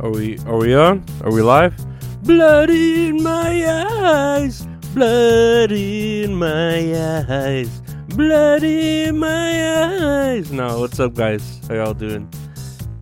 [0.00, 1.04] Are we are we on?
[1.24, 1.74] Are we live?
[2.22, 10.52] Blood in my eyes, blood in my eyes, blood in my eyes.
[10.52, 11.60] No, what's up guys?
[11.66, 12.28] How y'all doing?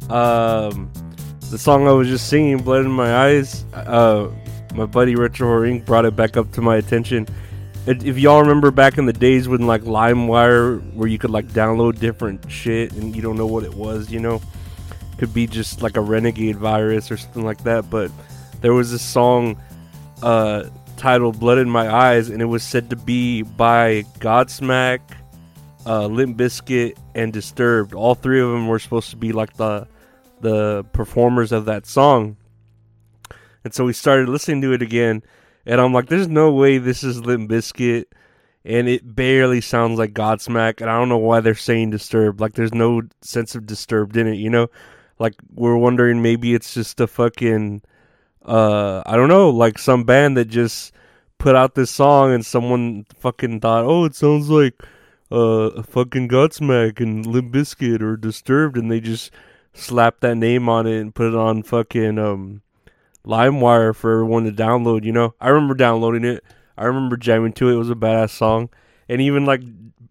[0.08, 0.90] Um
[1.50, 4.30] the song I was just singing, Blood in My Eyes, uh
[4.74, 5.84] my buddy Retro Inc.
[5.84, 7.26] brought it back up to my attention.
[7.86, 11.98] If y'all remember back in the days when like LimeWire where you could like download
[11.98, 14.40] different shit and you don't know what it was, you know?
[15.18, 17.88] Could be just like a renegade virus or something like that.
[17.90, 18.10] But
[18.60, 19.60] there was this song
[20.22, 20.64] uh,
[20.96, 25.00] titled "Blood in My Eyes," and it was said to be by Godsmack,
[25.86, 27.94] uh, Limp Bizkit, and Disturbed.
[27.94, 29.86] All three of them were supposed to be like the
[30.40, 32.36] the performers of that song.
[33.64, 35.22] And so we started listening to it again,
[35.64, 38.04] and I'm like, "There's no way this is Limp Bizkit."
[38.64, 42.40] And it barely sounds like Godsmack, and I don't know why they're saying Disturbed.
[42.40, 44.66] Like, there's no sense of Disturbed in it, you know
[45.18, 47.82] like we're wondering maybe it's just a fucking
[48.44, 50.92] uh I don't know, like some band that just
[51.38, 54.74] put out this song and someone fucking thought, "Oh, it sounds like
[55.30, 57.54] uh fucking Godsmack and Limp
[58.02, 59.30] or Disturbed," and they just
[59.74, 62.62] slapped that name on it and put it on fucking um
[63.26, 65.04] LimeWire for everyone to download.
[65.04, 66.44] You know, I remember downloading it.
[66.78, 67.74] I remember jamming to it.
[67.74, 68.68] It was a badass song,
[69.08, 69.62] and even like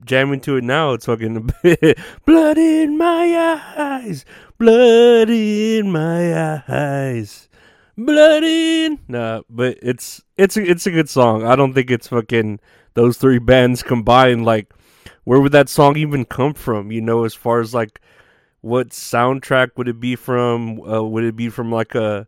[0.06, 0.94] jamming to it now.
[0.94, 1.52] It's fucking
[2.26, 4.26] blood in my eyes,
[4.58, 7.50] blood in my eyes,
[7.98, 9.00] blood in.
[9.08, 11.44] Nah, but it's it's a, it's a good song.
[11.44, 12.60] I don't think it's fucking
[12.94, 14.46] those three bands combined.
[14.46, 14.74] Like,
[15.24, 16.92] where would that song even come from?
[16.92, 18.00] You know, as far as like
[18.62, 20.82] what soundtrack would it be from?
[20.82, 22.28] Uh, would it be from like a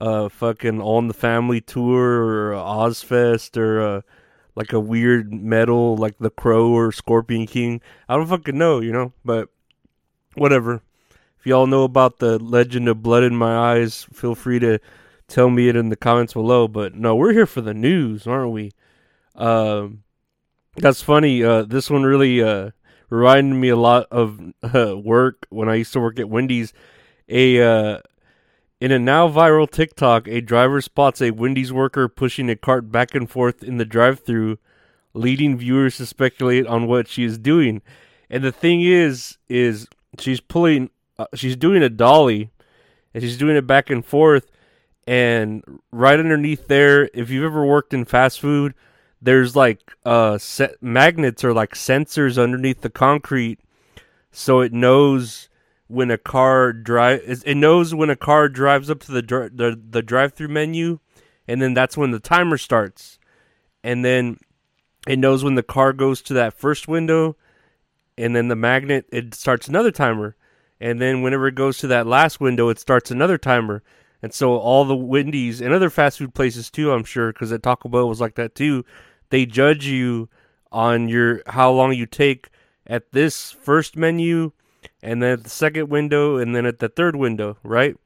[0.00, 4.00] uh fucking on the family tour or Ozzfest or uh
[4.60, 7.80] like a weird metal like the Crow or Scorpion King.
[8.10, 9.48] I don't fucking know, you know, but
[10.34, 10.82] whatever.
[11.38, 14.78] If y'all know about the legend of Blood in My Eyes, feel free to
[15.28, 16.68] tell me it in the comments below.
[16.68, 18.72] But no, we're here for the news, aren't we?
[19.34, 20.02] Um,
[20.76, 21.42] that's funny.
[21.42, 22.72] Uh, this one really uh,
[23.08, 24.38] reminded me a lot of
[25.02, 26.74] work when I used to work at Wendy's.
[27.30, 28.00] A uh,
[28.80, 33.14] in a now viral TikTok, a driver spots a Wendy's worker pushing a cart back
[33.14, 34.58] and forth in the drive-through,
[35.12, 37.82] leading viewers to speculate on what she is doing.
[38.30, 39.86] And the thing is, is
[40.18, 42.50] she's pulling, uh, she's doing a dolly,
[43.12, 44.50] and she's doing it back and forth.
[45.06, 48.74] And right underneath there, if you've ever worked in fast food,
[49.22, 50.38] there's like uh
[50.80, 53.60] magnets or like sensors underneath the concrete,
[54.32, 55.49] so it knows
[55.90, 60.02] when a car drive it knows when a car drives up to the the the
[60.02, 61.00] drive-through menu
[61.48, 63.18] and then that's when the timer starts.
[63.82, 64.38] And then
[65.08, 67.36] it knows when the car goes to that first window
[68.16, 70.36] and then the magnet it starts another timer.
[70.80, 73.82] And then whenever it goes to that last window it starts another timer.
[74.22, 77.64] And so all the Wendy's and other fast food places too I'm sure cuz at
[77.64, 78.84] Taco Bell was like that too
[79.30, 80.28] they judge you
[80.70, 82.48] on your how long you take
[82.86, 84.52] at this first menu
[85.02, 87.96] and then at the second window, and then at the third window, right?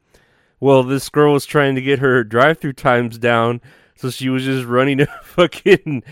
[0.60, 3.60] Well, this girl was trying to get her drive-through times down,
[3.96, 6.02] so she was just running a fucking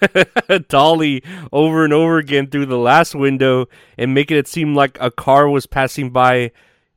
[0.68, 1.22] dolly
[1.52, 3.66] over and over again through the last window
[3.96, 6.52] and making it seem like a car was passing by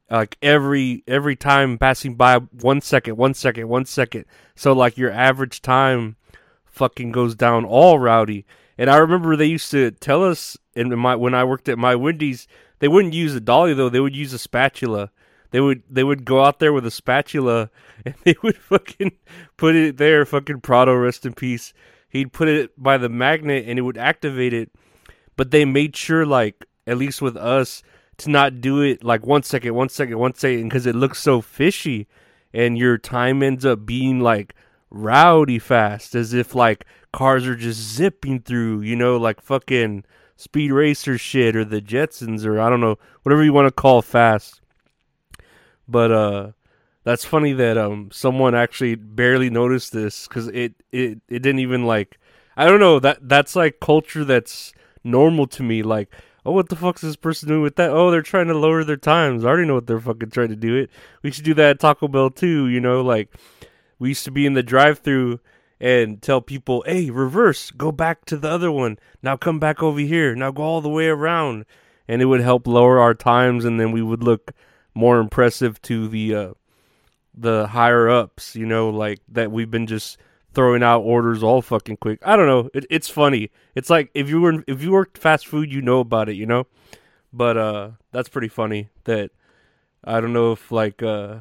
[0.09, 4.25] like every every time passing by one second, one second, one second.
[4.55, 6.17] So like your average time
[6.65, 8.45] fucking goes down all rowdy.
[8.77, 11.95] And I remember they used to tell us in my when I worked at my
[11.95, 12.47] Wendy's
[12.83, 13.87] they wouldn't use a dolly though.
[13.87, 15.09] They would use a spatula.
[15.51, 17.69] They would they would go out there with a spatula
[18.05, 19.13] and they would fucking
[19.55, 20.25] put it there.
[20.25, 21.73] Fucking Prado, rest in peace.
[22.09, 24.69] He'd put it by the magnet and it would activate it.
[25.37, 27.83] But they made sure, like at least with us,
[28.17, 31.39] to not do it like one second, one second, one second, because it looks so
[31.39, 32.05] fishy,
[32.53, 34.55] and your time ends up being like
[34.89, 38.81] rowdy fast, as if like cars are just zipping through.
[38.81, 40.03] You know, like fucking
[40.35, 44.01] Speed Racer shit or the Jetsons or I don't know whatever you want to call
[44.01, 44.61] fast.
[45.87, 46.51] But uh,
[47.03, 51.85] that's funny that um someone actually barely noticed this because it, it it didn't even
[51.85, 52.19] like
[52.55, 55.83] I don't know that that's like culture that's normal to me.
[55.83, 56.09] Like,
[56.45, 57.89] oh, what the fuck's this person doing with that?
[57.89, 59.43] Oh, they're trying to lower their times.
[59.43, 60.75] I already know what they're fucking trying to do.
[60.75, 60.89] It.
[61.21, 62.67] We should do that at Taco Bell too.
[62.67, 63.29] You know, like
[63.99, 65.39] we used to be in the drive-through
[65.83, 68.97] and tell people, hey, reverse, go back to the other one.
[69.21, 70.33] Now come back over here.
[70.33, 71.65] Now go all the way around,
[72.07, 74.53] and it would help lower our times, and then we would look
[74.95, 76.53] more impressive to the uh,
[77.33, 78.55] the higher ups.
[78.55, 80.17] You know, like that we've been just
[80.53, 82.19] throwing out orders all fucking quick.
[82.25, 82.69] I don't know.
[82.73, 83.51] It, it's funny.
[83.75, 86.45] It's like if you were if you worked fast food, you know about it, you
[86.45, 86.65] know.
[87.33, 88.87] But uh, that's pretty funny.
[89.03, 89.31] That
[90.01, 91.39] I don't know if like uh,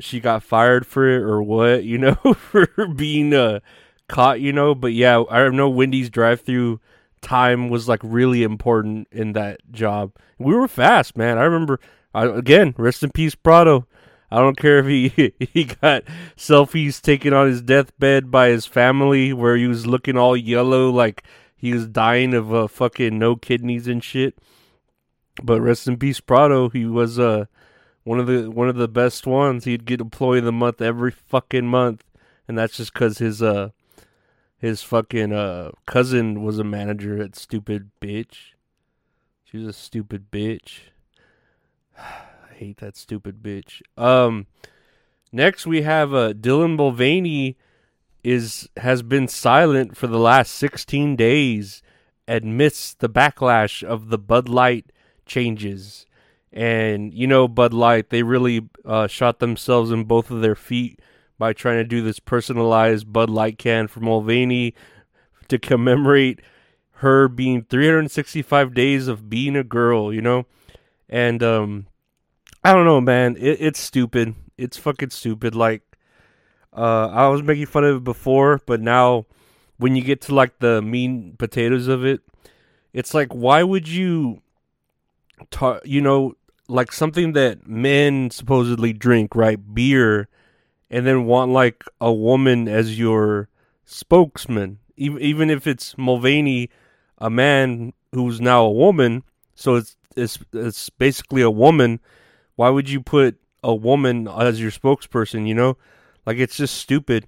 [0.00, 3.60] she got fired for it or what, you know, for being uh
[4.08, 4.74] caught, you know.
[4.74, 6.80] But yeah, I know Wendy's drive-through
[7.20, 10.12] time was like really important in that job.
[10.38, 11.38] We were fast, man.
[11.38, 11.80] I remember.
[12.12, 13.86] I, again, rest in peace, Prado.
[14.32, 16.04] I don't care if he he got
[16.36, 21.24] selfies taken on his deathbed by his family where he was looking all yellow like
[21.56, 24.38] he was dying of uh, fucking no kidneys and shit.
[25.42, 26.68] But rest in peace, Prado.
[26.68, 27.46] He was uh
[28.04, 29.64] one of the one of the best ones.
[29.64, 32.04] He'd get employee of the month every fucking month,
[32.46, 33.70] and that's just because his uh
[34.56, 38.54] his fucking uh cousin was a manager at stupid bitch.
[39.44, 40.90] She was a stupid bitch
[41.98, 43.82] I hate that stupid bitch.
[43.96, 44.46] Um,
[45.32, 47.56] next we have uh, Dylan Mulvaney
[48.22, 51.82] is has been silent for the last 16 days
[52.28, 54.92] amidst the backlash of the Bud Light
[55.24, 56.06] changes.
[56.52, 60.98] And you know, Bud Light, they really uh, shot themselves in both of their feet
[61.38, 64.74] by trying to do this personalized Bud Light can for Mulvaney
[65.48, 66.40] to commemorate
[66.94, 70.46] her being 365 days of being a girl, you know?
[71.08, 71.86] And um
[72.62, 73.36] I don't know, man.
[73.38, 74.34] It, it's stupid.
[74.58, 75.54] It's fucking stupid.
[75.54, 75.82] Like,
[76.76, 79.26] uh, I was making fun of it before, but now
[79.78, 82.20] when you get to like the mean potatoes of it,
[82.92, 84.42] it's like, why would you,
[85.50, 86.34] ta- you know,
[86.70, 89.58] like something that men supposedly drink, right?
[89.74, 90.28] Beer,
[90.90, 93.48] and then want like a woman as your
[93.84, 96.70] spokesman, even even if it's Mulvaney,
[97.18, 99.22] a man who's now a woman.
[99.54, 102.00] So it's it's it's basically a woman
[102.60, 105.78] why would you put a woman as your spokesperson, you know?
[106.26, 107.26] Like it's just stupid.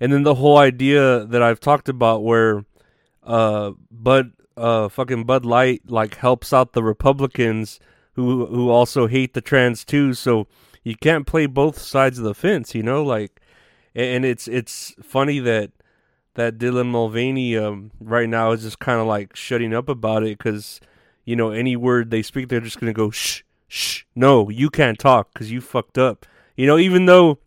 [0.00, 2.64] And then the whole idea that I've talked about where
[3.22, 7.78] uh Bud uh fucking Bud Light like helps out the Republicans
[8.16, 10.48] who who also hate the trans too, so
[10.82, 13.40] you can't play both sides of the fence, you know, like
[13.94, 15.70] and it's it's funny that
[16.34, 20.36] that Dylan Mulvaney um, right now is just kind of like shutting up about it
[20.36, 20.80] because
[21.24, 24.98] you know any word they speak they're just gonna go shh shh, no, you can't
[24.98, 26.26] talk because you fucked up.
[26.56, 27.38] You know, even though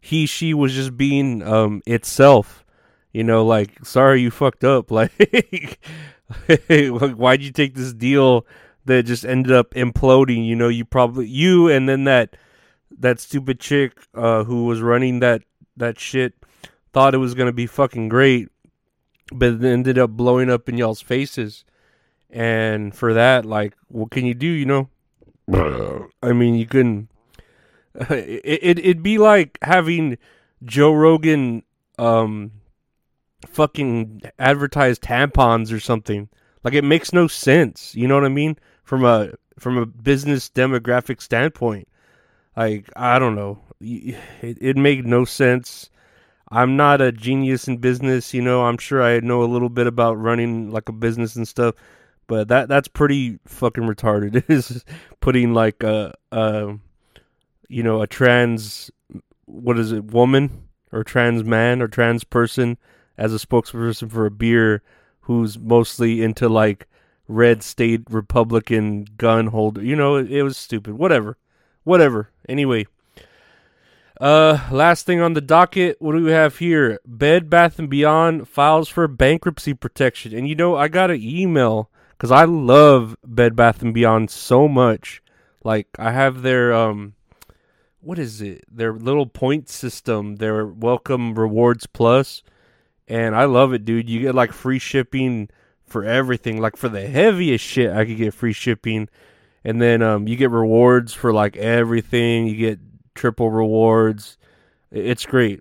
[0.00, 2.64] he, she was just being um itself,
[3.12, 4.90] you know, like, sorry, you fucked up.
[4.94, 5.78] Like,
[6.68, 8.46] why'd you take this deal
[8.86, 10.46] that just ended up imploding?
[10.46, 12.36] You know, you probably, you and then that,
[12.98, 15.42] that stupid chick uh, who was running that,
[15.76, 16.34] that shit
[16.92, 18.48] thought it was going to be fucking great,
[19.32, 21.64] but it ended up blowing up in y'all's faces.
[22.30, 24.88] And for that, like, what can you do, you know?
[26.22, 27.08] I mean, you couldn't.
[28.10, 30.18] It, it it'd be like having
[30.64, 31.62] Joe Rogan,
[31.96, 32.50] um,
[33.46, 36.28] fucking advertise tampons or something.
[36.64, 37.94] Like it makes no sense.
[37.94, 38.58] You know what I mean?
[38.84, 41.88] From a from a business demographic standpoint,
[42.56, 44.16] like I don't know, it,
[44.60, 45.90] it made no sense.
[46.50, 48.64] I'm not a genius in business, you know.
[48.64, 51.74] I'm sure I know a little bit about running like a business and stuff,
[52.26, 54.44] but that that's pretty fucking retarded.
[54.50, 54.84] Is
[55.20, 56.76] putting like a, a
[57.68, 58.90] you know a trans
[59.46, 62.78] what is it woman or trans man or trans person
[63.18, 64.82] as a spokesperson for a beer
[65.20, 66.86] who's mostly into like
[67.28, 69.82] red state Republican gun holder.
[69.82, 70.94] You know, it, it was stupid.
[70.94, 71.36] Whatever,
[71.84, 72.30] whatever.
[72.48, 72.86] Anyway.
[74.20, 77.00] Uh, last thing on the docket, what do we have here?
[77.04, 81.90] Bed Bath and Beyond files for bankruptcy protection, and you know I got an email
[82.10, 85.20] because I love Bed Bath and Beyond so much.
[85.64, 87.14] Like I have their um,
[88.00, 88.64] what is it?
[88.70, 92.42] Their little point system, their welcome rewards plus,
[93.08, 94.08] and I love it, dude.
[94.08, 95.48] You get like free shipping
[95.86, 96.60] for everything.
[96.60, 99.08] Like for the heaviest shit, I could get free shipping,
[99.64, 102.46] and then um, you get rewards for like everything.
[102.46, 102.80] You get
[103.14, 104.38] triple rewards.
[104.90, 105.60] It's great.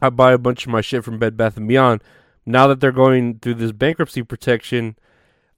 [0.00, 2.02] I buy a bunch of my shit from Bed Bath and Beyond.
[2.44, 4.96] Now that they're going through this bankruptcy protection,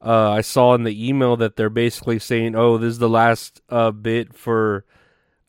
[0.04, 3.62] uh, I saw in the email that they're basically saying, "Oh, this is the last
[3.70, 4.84] uh, bit for,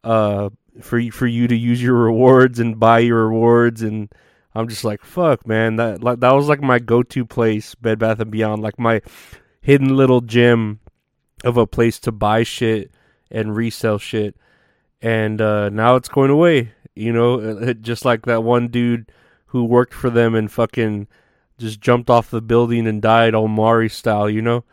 [0.04, 0.50] uh,
[0.82, 4.10] for for you to use your rewards and buy your rewards and
[4.56, 8.20] I'm just like fuck man that like that was like my go-to place Bed Bath
[8.20, 9.02] and Beyond like my
[9.62, 10.80] hidden little gem
[11.44, 12.92] of a place to buy shit
[13.30, 14.36] and resell shit.
[15.02, 17.40] And uh, now it's going away you know?
[17.40, 19.12] It, just like that one dude
[19.48, 21.08] who worked for them and fucking
[21.58, 24.64] just jumped off the building and died Omari style you know?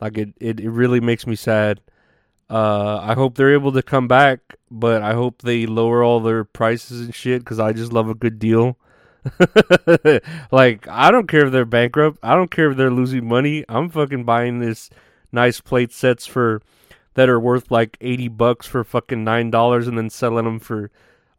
[0.00, 1.80] Like it, it, it really makes me sad.
[2.48, 6.44] Uh, I hope they're able to come back, but I hope they lower all their
[6.44, 8.78] prices and shit because I just love a good deal.
[10.52, 12.18] like, I don't care if they're bankrupt.
[12.22, 13.64] I don't care if they're losing money.
[13.68, 14.90] I'm fucking buying this
[15.30, 16.62] nice plate sets for
[17.14, 20.90] that are worth like 80 bucks for fucking $9 and then selling them for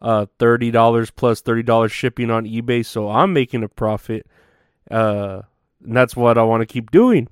[0.01, 2.85] uh, $30 plus $30 shipping on eBay.
[2.85, 4.27] So I'm making a profit.
[4.89, 5.41] Uh,
[5.83, 7.27] and that's what I want to keep doing.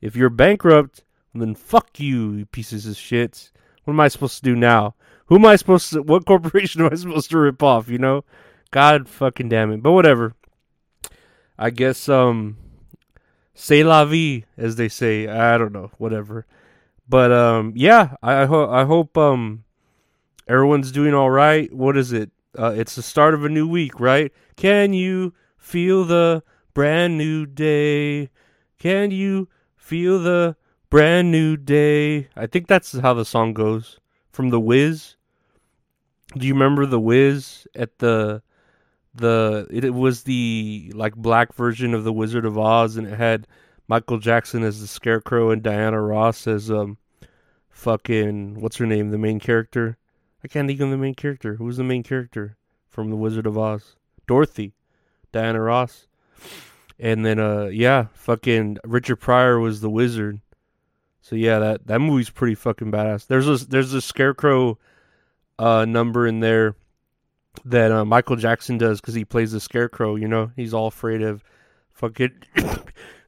[0.00, 1.04] If you're bankrupt,
[1.34, 3.50] then fuck you, you pieces of shit.
[3.84, 4.94] What am I supposed to do now?
[5.26, 6.02] Who am I supposed to?
[6.02, 7.88] What corporation am I supposed to rip off?
[7.88, 8.24] You know,
[8.70, 9.82] God fucking damn it.
[9.82, 10.34] But whatever.
[11.58, 12.56] I guess um,
[13.54, 15.28] c'est la vie, as they say.
[15.28, 16.46] I don't know, whatever.
[17.08, 19.64] But um, yeah, I, I hope I hope um,
[20.48, 21.72] everyone's doing all right.
[21.72, 22.30] What is it?
[22.58, 24.32] Uh, it's the start of a new week, right?
[24.56, 28.30] Can you feel the brand new day?
[28.78, 30.56] Can you feel the
[30.90, 32.26] Brand new day.
[32.34, 34.00] I think that's how the song goes
[34.32, 35.14] from The Wiz.
[36.36, 38.42] Do you remember The Wiz at the
[39.14, 43.16] the it, it was the like black version of The Wizard of Oz and it
[43.16, 43.46] had
[43.88, 46.98] Michael Jackson as the Scarecrow and Diana Ross as um
[47.68, 49.96] fucking what's her name, the main character?
[50.44, 51.56] I can't think of the main character.
[51.56, 52.56] Who was the main character
[52.88, 53.96] from The Wizard of Oz?
[54.26, 54.74] Dorothy.
[55.32, 56.06] Diana Ross.
[56.98, 60.40] And then uh yeah, fucking Richard Pryor was the wizard.
[61.20, 63.26] So yeah, that that movie's pretty fucking badass.
[63.26, 64.78] There's a there's a scarecrow
[65.58, 66.74] uh, number in there
[67.64, 70.16] that uh, Michael Jackson does because he plays the scarecrow.
[70.16, 71.44] You know, he's all afraid of
[71.92, 72.32] fucking.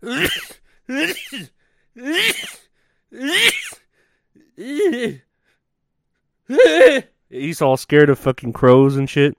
[7.29, 9.37] he's all scared of fucking crows and shit.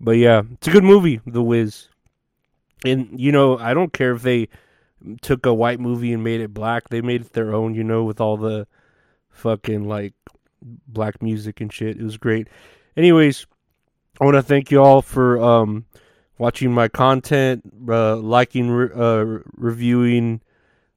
[0.00, 1.88] But yeah, it's a good movie, The Wiz.
[2.84, 4.48] And you know, I don't care if they
[5.20, 6.88] took a white movie and made it black.
[6.88, 8.66] They made it their own, you know, with all the
[9.30, 10.14] fucking like
[10.60, 11.96] black music and shit.
[11.96, 12.48] It was great.
[12.96, 13.46] Anyways,
[14.22, 15.84] I want to thank you all for um,
[16.38, 20.42] watching my content, uh, liking, uh, reviewing,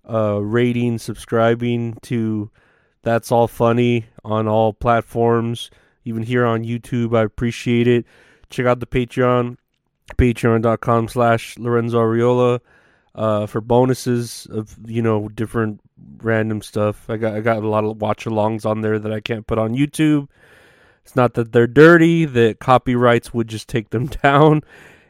[0.08, 2.52] uh, rating, subscribing to
[3.02, 5.72] That's All Funny on all platforms,
[6.04, 7.18] even here on YouTube.
[7.18, 8.06] I appreciate it.
[8.52, 9.58] Check out the Patreon,
[10.18, 12.60] patreon.com slash Lorenzo Ariola
[13.16, 15.82] uh, for bonuses of you know different
[16.18, 17.10] random stuff.
[17.10, 19.58] I got I got a lot of watch alongs on there that I can't put
[19.58, 20.28] on YouTube.
[21.06, 24.64] It's not that they're dirty; that copyrights would just take them down.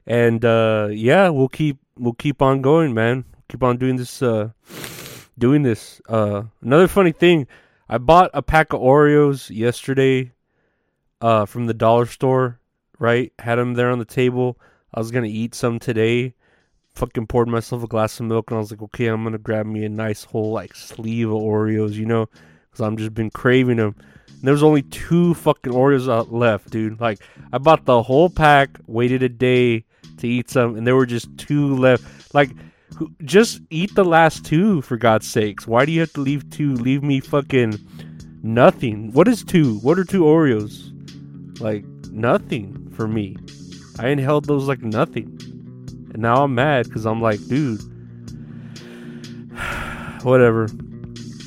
[0.06, 3.24] And uh, yeah, we'll keep we'll keep on going, man.
[3.50, 4.22] Keep on doing this.
[4.22, 4.50] Uh,
[5.38, 6.02] doing this.
[6.08, 7.48] Uh, another funny thing,
[7.88, 10.32] I bought a pack of Oreos yesterday
[11.22, 12.60] uh, from the dollar store.
[12.98, 14.58] Right, had them there on the table.
[14.94, 16.34] I was gonna eat some today
[16.96, 19.66] fucking poured myself a glass of milk and I was like, okay, I'm gonna grab
[19.66, 22.28] me a nice whole like sleeve of Oreos, you know,
[22.72, 23.96] because I'm just been craving them.
[24.42, 27.00] There was only two fucking Oreos left, dude.
[27.00, 27.20] Like
[27.52, 29.86] I bought the whole pack, waited a day
[30.18, 32.34] to eat some, and there were just two left.
[32.34, 32.52] Like,
[33.24, 35.68] just eat the last two for God's sakes.
[35.68, 36.74] Why do you have to leave two?
[36.76, 37.80] Leave me fucking
[38.44, 39.12] nothing.
[39.12, 39.80] What is two?
[39.80, 40.92] What are two Oreos?
[41.60, 43.38] Like nothing for me.
[44.00, 45.38] I inhaled those like nothing.
[46.14, 47.82] And now I'm mad because I'm like, dude,
[50.24, 50.68] whatever.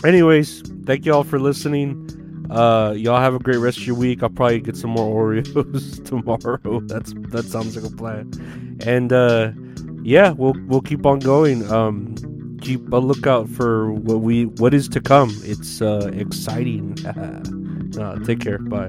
[0.04, 2.07] Anyways, thank y'all for listening.
[2.50, 4.22] Uh, y'all have a great rest of your week.
[4.22, 6.80] I'll probably get some more Oreos tomorrow.
[6.86, 8.78] That's that sounds like a plan.
[8.84, 9.52] And uh,
[10.02, 11.70] yeah, we'll we'll keep on going.
[11.70, 12.14] Um,
[12.62, 15.30] keep a lookout for what we what is to come.
[15.42, 16.96] It's uh, exciting.
[17.98, 18.58] uh, take care.
[18.58, 18.88] Bye.